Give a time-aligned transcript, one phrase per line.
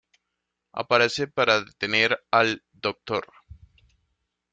[0.71, 3.23] Aparece para detener al Dr.